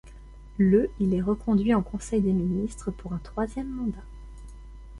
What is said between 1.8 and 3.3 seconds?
conseil des ministres pour un